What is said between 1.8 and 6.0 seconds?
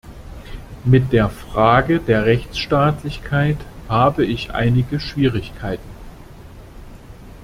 der Rechtsstaatlichkeit habe ich einige Schwierigkeiten.